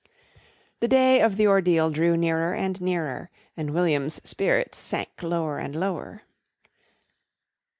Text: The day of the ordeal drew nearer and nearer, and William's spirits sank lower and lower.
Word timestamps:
The 0.79 0.87
day 0.87 1.21
of 1.21 1.37
the 1.37 1.45
ordeal 1.45 1.91
drew 1.91 2.17
nearer 2.17 2.55
and 2.55 2.81
nearer, 2.81 3.29
and 3.55 3.69
William's 3.69 4.19
spirits 4.27 4.79
sank 4.79 5.21
lower 5.21 5.59
and 5.59 5.75
lower. 5.75 6.23